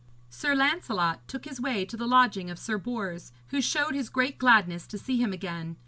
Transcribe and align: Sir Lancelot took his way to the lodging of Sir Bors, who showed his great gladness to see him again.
Sir 0.31 0.55
Lancelot 0.55 1.27
took 1.27 1.45
his 1.45 1.61
way 1.61 1.85
to 1.85 1.95
the 1.95 2.07
lodging 2.07 2.49
of 2.49 2.57
Sir 2.57 2.79
Bors, 2.79 3.31
who 3.49 3.61
showed 3.61 3.93
his 3.93 4.09
great 4.09 4.39
gladness 4.39 4.87
to 4.87 4.97
see 4.97 5.17
him 5.17 5.31
again. 5.31 5.77